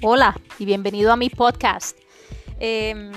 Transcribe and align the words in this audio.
Hola 0.00 0.36
y 0.60 0.64
bienvenido 0.64 1.12
a 1.12 1.16
mi 1.16 1.28
podcast. 1.28 1.98
Em, 2.60 3.10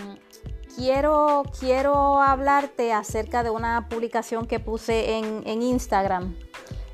quiero, 0.75 1.43
quiero 1.59 2.19
hablarte 2.19 2.91
acerca 2.91 3.43
de 3.43 3.51
una 3.51 3.87
publicación 3.87 4.47
que 4.47 4.59
puse 4.59 5.19
en, 5.19 5.61
Instagram. 5.61 6.35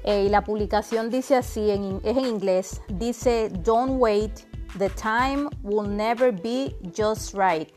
Eh, 0.03 0.25
y 0.25 0.29
la 0.29 0.43
publicación 0.43 1.09
dice 1.09 1.37
así, 1.37 1.71
en, 1.71 2.01
es 2.03 2.17
en 2.17 2.25
inglés. 2.25 2.81
Dice, 2.89 3.49
don't 3.63 3.93
wait, 3.97 4.41
the 4.77 4.89
time 4.89 5.47
will 5.63 5.89
never 5.89 6.33
be 6.33 6.75
just 6.93 7.33
right. 7.33 7.71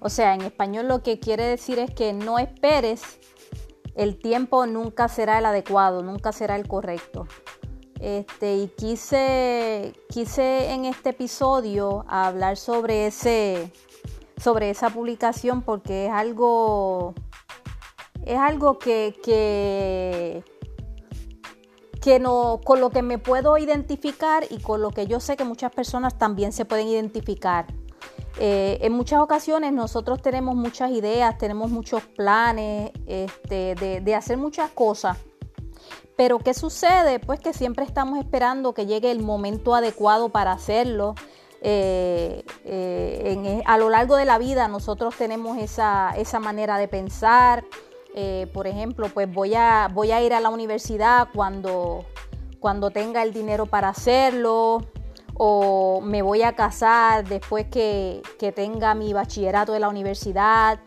O 0.00 0.08
sea, 0.08 0.34
en 0.34 0.40
español 0.40 0.88
lo 0.88 1.04
que 1.04 1.20
quiere 1.20 1.44
decir 1.44 1.78
es 1.78 1.94
que 1.94 2.12
no 2.12 2.40
esperes, 2.40 3.20
el 3.94 4.18
tiempo 4.18 4.66
nunca 4.66 5.06
será 5.06 5.38
el 5.38 5.46
adecuado, 5.46 6.02
nunca 6.02 6.32
será 6.32 6.56
el 6.56 6.66
correcto. 6.66 7.28
Este, 8.00 8.56
y 8.56 8.68
quise, 8.68 9.94
quise 10.08 10.70
en 10.72 10.84
este 10.84 11.10
episodio 11.10 12.04
hablar 12.08 12.58
sobre, 12.58 13.06
ese, 13.06 13.72
sobre 14.36 14.70
esa 14.70 14.90
publicación 14.90 15.62
porque 15.62 16.06
es 16.06 16.12
algo, 16.12 17.14
es 18.24 18.38
algo 18.38 18.78
que, 18.78 19.16
que, 19.24 20.44
que 22.02 22.18
no, 22.18 22.60
con 22.62 22.80
lo 22.80 22.90
que 22.90 23.00
me 23.00 23.18
puedo 23.18 23.56
identificar 23.56 24.44
y 24.50 24.58
con 24.58 24.82
lo 24.82 24.90
que 24.90 25.06
yo 25.06 25.18
sé 25.18 25.36
que 25.36 25.44
muchas 25.44 25.72
personas 25.72 26.18
también 26.18 26.52
se 26.52 26.66
pueden 26.66 26.88
identificar. 26.88 27.66
Eh, 28.38 28.76
en 28.82 28.92
muchas 28.92 29.20
ocasiones 29.20 29.72
nosotros 29.72 30.20
tenemos 30.20 30.54
muchas 30.54 30.90
ideas, 30.90 31.38
tenemos 31.38 31.70
muchos 31.70 32.02
planes 32.02 32.90
este, 33.06 33.74
de, 33.74 34.02
de 34.02 34.14
hacer 34.14 34.36
muchas 34.36 34.70
cosas 34.72 35.16
pero 36.16 36.38
¿qué 36.38 36.54
sucede? 36.54 37.20
Pues 37.20 37.40
que 37.40 37.52
siempre 37.52 37.84
estamos 37.84 38.18
esperando 38.18 38.72
que 38.72 38.86
llegue 38.86 39.10
el 39.10 39.22
momento 39.22 39.74
adecuado 39.74 40.30
para 40.30 40.52
hacerlo. 40.52 41.14
Eh, 41.60 42.44
eh, 42.64 43.36
e, 43.44 43.62
a 43.66 43.78
lo 43.78 43.90
largo 43.90 44.16
de 44.16 44.24
la 44.24 44.38
vida 44.38 44.68
nosotros 44.68 45.14
tenemos 45.16 45.58
esa, 45.58 46.14
manera 46.40 46.78
de 46.78 46.88
pensar. 46.88 47.64
Eh, 48.14 48.48
por 48.54 48.66
ejemplo, 48.66 49.08
pues 49.12 49.30
voy 49.30 49.54
a, 49.54 49.90
voy 49.92 50.10
a 50.10 50.22
ir 50.22 50.32
a 50.32 50.40
la 50.40 50.48
universidad 50.48 51.28
cuando, 51.34 52.06
cuando 52.60 52.90
tenga 52.90 53.22
el 53.22 53.34
dinero 53.34 53.66
para 53.66 53.90
hacerlo 53.90 54.86
o 55.34 56.00
me 56.02 56.22
voy 56.22 56.42
a 56.42 56.54
casar 56.54 57.28
después 57.28 57.66
que, 57.66 58.22
que 58.38 58.52
tenga 58.52 58.94
mi 58.94 59.12
bachillerato 59.12 59.74
de 59.74 59.80
la 59.80 59.90
universidad 59.90 60.80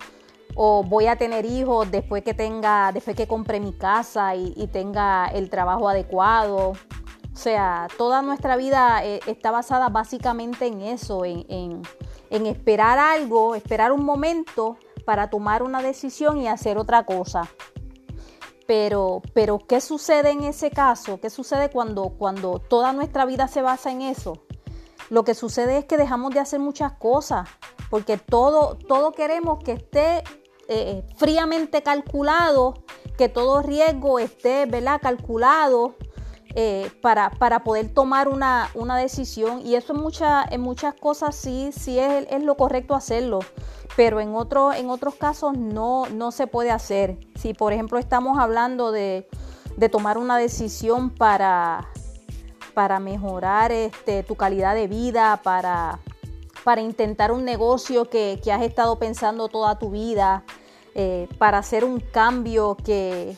o 0.56 0.84
voy 0.84 1.08
a 1.08 1.16
tener 1.16 1.46
hijos 1.46 1.90
después 1.92 2.24
que 2.24 2.34
tenga, 2.34 2.92
después 2.92 3.16
que 3.16 3.28
compre 3.28 3.60
mi 3.60 3.74
casa 3.74 4.36
y, 4.36 4.68
tenga 4.68 5.28
el 5.28 5.50
trabajo 5.50 5.90
adecuado. 5.90 6.72
O 6.72 7.36
sea, 7.42 7.88
toda 7.98 8.22
nuestra 8.22 8.58
vida 8.58 9.04
eh, 9.06 9.22
está 9.26 9.52
basada 9.52 9.90
básicamente 9.90 10.68
en 10.68 10.82
eso, 10.82 11.24
en, 11.24 11.82
esperar 12.30 13.00
algo, 13.00 13.56
esperar 13.56 13.92
un 13.92 14.04
momento 14.04 14.78
para 15.06 15.30
tomar 15.30 15.64
una 15.64 15.82
decisión 15.82 16.38
y 16.40 16.48
hacer 16.48 16.78
otra 16.78 17.06
cosa. 17.06 17.50
Pero, 18.68 19.22
pero 19.34 19.58
¿qué 19.58 19.82
sucede 19.82 20.32
en 20.32 20.44
ese 20.44 20.70
caso? 20.70 21.20
¿Qué 21.20 21.30
sucede 21.30 21.72
cuando, 21.72 22.10
cuando 22.10 22.60
toda 22.60 22.94
nuestra 22.94 23.26
vida 23.26 23.48
se 23.48 23.62
basa 23.62 23.92
en 23.92 24.02
eso? 24.02 24.44
Lo 25.10 25.24
que 25.24 25.34
sucede 25.34 25.80
es 25.80 25.86
que 25.86 25.98
dejamos 25.98 26.34
de 26.34 26.40
hacer 26.40 26.60
muchas 26.60 26.92
cosas, 26.94 27.50
porque 27.90 28.18
todo, 28.18 28.78
todo 28.88 29.12
queremos 29.12 29.64
que 29.64 29.74
esté 29.74 30.24
eh, 30.68 31.04
fríamente 31.18 31.82
calculado, 31.82 32.76
que 33.18 33.30
todo 33.30 33.62
riesgo 33.62 34.20
esté 34.20 34.66
¿verdad? 34.66 35.02
calculado 35.02 35.96
eh, 36.56 36.92
para, 37.02 37.32
para, 37.32 37.64
poder 37.64 37.94
tomar 37.94 38.28
una, 38.28 38.70
una, 38.74 38.98
decisión. 38.98 39.62
Y 39.66 39.76
eso 39.76 39.94
en, 39.94 40.02
muchas 40.02 40.46
en 40.52 40.62
muchas 40.62 40.94
cosas 40.94 41.36
sí, 41.36 41.72
sí 41.72 42.00
es, 42.00 42.26
es 42.30 42.44
lo 42.44 42.56
correcto 42.56 42.96
hacerlo, 42.96 43.40
pero 43.96 44.20
en, 44.20 44.36
otro, 44.36 44.74
en 44.74 44.90
otros 44.90 45.16
casos 45.16 45.58
no, 45.58 46.06
no 46.08 46.32
se 46.32 46.48
puede 46.48 46.72
hacer. 46.72 47.18
Si 47.36 47.54
por 47.54 47.74
ejemplo 47.74 48.00
estamos 48.00 48.38
hablando 48.40 48.92
de, 48.92 49.28
de 49.78 49.90
tomar 49.90 50.18
una 50.18 50.38
decisión 50.38 51.10
para, 51.10 51.90
para 52.74 53.00
mejorar 53.00 53.72
este, 53.72 54.24
tu 54.24 54.36
calidad 54.36 54.76
de 54.76 54.88
vida, 54.88 55.42
para, 55.44 56.00
para 56.64 56.82
intentar 56.82 57.32
un 57.32 57.46
negocio 57.46 58.06
que, 58.06 58.40
que 58.44 58.52
has 58.52 58.62
estado 58.62 58.98
pensando 59.00 59.48
toda 59.48 59.78
tu 59.80 59.90
vida, 59.92 60.44
eh, 60.96 61.28
para 61.38 61.60
hacer 61.60 61.86
un 61.86 62.00
cambio 62.00 62.76
que, 62.76 63.38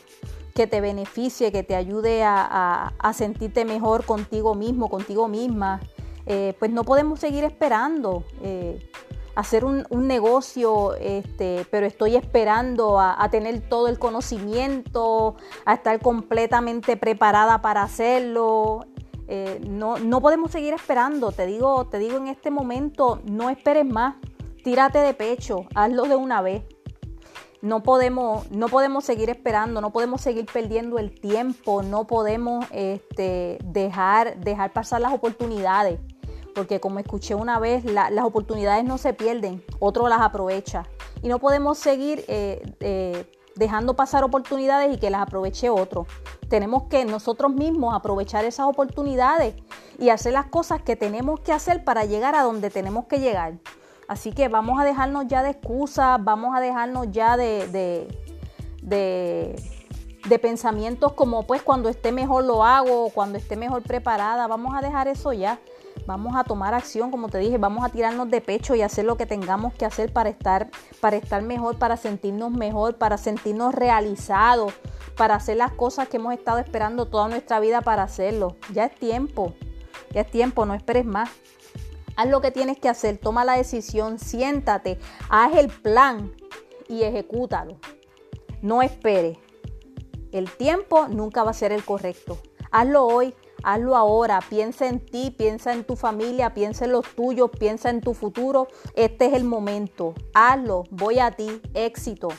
te 0.54 0.80
beneficie, 0.80 1.52
que 1.52 1.64
te 1.64 1.76
ayude 1.76 2.24
a, 2.24 3.14
sentirte 3.14 3.66
mejor 3.66 4.06
contigo 4.06 4.54
mismo, 4.54 4.90
contigo 4.90 5.28
misma, 5.28 5.80
eh, 6.28 6.56
pues 6.60 6.72
no 6.72 6.84
podemos 6.84 7.20
seguir 7.20 7.44
esperando. 7.44 8.24
Eh, 8.44 8.90
hacer 9.36 9.66
un, 9.66 9.86
negocio, 9.92 10.94
este, 10.96 11.66
pero 11.72 11.86
estoy 11.86 12.16
esperando 12.16 13.00
a, 13.00 13.28
tener 13.32 13.62
todo 13.62 13.88
el 13.88 13.98
conocimiento, 13.98 15.36
a 15.66 15.74
estar 15.74 16.00
completamente 16.00 16.98
preparada 16.98 17.62
para 17.62 17.82
hacerlo. 17.84 18.86
No, 19.68 19.98
no 19.98 20.22
podemos 20.22 20.52
seguir 20.52 20.74
esperando, 20.74 21.32
te 21.32 21.46
digo, 21.46 21.88
te 21.88 22.00
digo 22.00 22.18
en 22.18 22.28
este 22.28 22.52
momento, 22.52 23.22
no 23.24 23.50
esperes 23.50 23.86
más, 23.86 24.16
tírate 24.64 25.00
de 25.00 25.14
pecho, 25.14 25.66
hazlo 25.76 26.04
de 26.04 26.16
una 26.16 26.42
vez. 26.42 26.64
No 27.62 27.84
podemos, 27.84 28.50
no 28.52 28.70
podemos 28.70 29.06
seguir 29.06 29.30
esperando, 29.30 29.82
no 29.82 29.92
podemos 29.92 30.22
seguir 30.22 30.48
perdiendo 30.52 30.98
el 30.98 31.20
tiempo, 31.20 31.84
no 31.84 32.08
podemos 32.08 32.66
este, 32.72 33.60
dejar, 33.64 34.38
dejar 34.38 34.74
pasar 34.74 35.00
las 35.00 35.14
oportunidades, 35.14 36.00
porque 36.56 36.80
como 36.80 36.98
escuché 37.00 37.36
una 37.36 37.60
vez, 37.60 37.86
las 37.86 38.26
oportunidades 38.26 38.84
no 38.84 38.98
se 38.98 39.14
pierden, 39.14 39.64
otro 39.80 40.08
las 40.08 40.22
aprovecha. 40.22 40.88
Y 41.22 41.28
no 41.28 41.38
podemos 41.38 41.78
seguir 41.78 42.26
eh, 42.28 42.64
eh, 42.80 43.26
dejando 43.56 43.96
pasar 43.96 44.24
oportunidades 44.24 44.96
y 44.96 45.00
que 45.00 45.10
las 45.10 45.22
aproveche 45.22 45.70
otro. 45.70 46.08
Tenemos 46.50 46.84
que 46.84 47.06
nosotros 47.06 47.54
mismos 47.54 47.94
aprovechar 47.94 48.46
esas 48.46 48.68
oportunidades 48.68 49.56
y 50.00 50.10
hacer 50.10 50.34
las 50.34 50.48
cosas 50.48 50.82
que 50.82 50.96
tenemos 50.96 51.40
que 51.42 51.54
hacer 51.54 51.84
para 51.84 52.06
llegar 52.06 52.36
a 52.36 52.44
donde 52.44 52.70
tenemos 52.70 53.06
que 53.06 53.20
llegar. 53.20 53.54
Así 54.08 54.34
que 54.34 54.48
vamos 54.50 54.80
a 54.80 54.84
dejarnos 54.84 55.28
ya 55.28 55.42
de 55.44 55.52
excusas, 55.52 56.22
vamos 56.22 56.56
a 56.56 56.60
dejarnos 56.60 57.12
ya 57.12 57.38
de, 57.38 58.08
de, 58.82 60.40
pensamientos 60.40 61.14
como 61.14 61.44
pues 61.48 61.62
cuando 61.62 61.88
esté 61.88 62.12
mejor 62.12 62.44
lo 62.44 62.66
hago, 62.66 63.10
cuando 63.12 63.38
esté 63.38 63.56
mejor 63.56 63.84
preparada, 63.84 64.48
vamos 64.48 64.76
a 64.76 64.82
dejar 64.82 65.08
eso 65.08 65.32
ya. 65.34 65.60
Vamos 66.06 66.36
a 66.36 66.44
tomar 66.44 66.74
acción, 66.74 67.12
como 67.12 67.30
te 67.30 67.38
dije, 67.38 67.58
vamos 67.58 67.86
a 67.86 67.90
tirarnos 67.90 68.30
de 68.30 68.42
pecho 68.42 68.76
y 68.76 68.82
hacer 68.82 69.06
lo 69.06 69.18
que 69.18 69.26
tengamos 69.26 69.74
que 69.74 69.86
hacer 69.86 70.12
para 70.12 70.30
estar, 70.30 70.70
para 71.00 71.18
estar 71.18 71.42
mejor, 71.42 71.78
para 71.78 71.98
sentirnos 71.98 72.52
mejor, 72.52 72.98
para 72.98 73.18
sentirnos 73.18 73.74
realizados, 73.74 74.74
para 75.16 75.36
hacer 75.36 75.58
las 75.58 75.72
cosas 75.72 76.08
que 76.08 76.18
hemos 76.18 76.34
estado 76.34 76.58
esperando 76.60 77.06
toda 77.06 77.28
nuestra 77.28 77.60
vida 77.60 77.82
para 77.82 78.04
hacerlo. 78.04 78.56
Ya 78.74 78.86
es 78.86 78.96
tiempo, 78.96 79.54
ya 80.12 80.22
es 80.22 80.32
tiempo, 80.32 80.66
no 80.66 80.74
esperes 80.74 81.06
más. 81.06 81.30
Haz 82.16 82.28
lo 82.28 82.42
que 82.42 82.52
tienes 82.52 82.78
que 82.78 82.90
hacer, 82.90 83.18
toma 83.18 83.46
la 83.46 83.54
decisión, 83.54 84.20
siéntate, 84.20 85.00
haz 85.30 85.56
el 85.56 85.70
plan 85.70 86.34
y 86.88 87.04
ejecútalo. 87.04 87.78
No 88.62 88.82
esperes. 88.82 89.38
El 90.32 90.50
tiempo 90.50 91.08
nunca 91.08 91.44
va 91.44 91.52
a 91.52 91.54
ser 91.54 91.72
el 91.72 91.84
correcto. 91.84 92.38
Hazlo 92.72 93.06
hoy, 93.06 93.34
hazlo 93.64 93.96
ahora. 93.96 94.40
Piensa 94.50 94.88
en 94.88 95.00
ti, 95.00 95.34
piensa 95.36 95.74
en 95.74 95.84
tu 95.84 95.96
familia, 95.96 96.54
piensa 96.54 96.86
en 96.86 96.92
los 96.92 97.06
tuyos, 97.16 97.50
piensa 97.58 97.90
en 97.90 98.02
tu 98.02 98.14
futuro. 98.14 98.68
Este 98.96 99.26
es 99.26 99.34
el 99.34 99.44
momento. 99.44 100.14
Hazlo, 100.34 100.84
voy 100.90 101.20
a 101.20 101.32
ti, 101.32 101.62
éxito. 101.74 102.30